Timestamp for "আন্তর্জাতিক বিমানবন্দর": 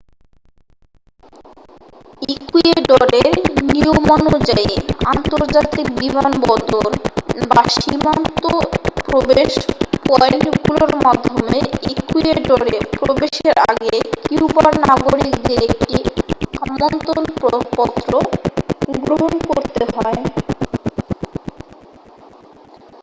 5.05-6.89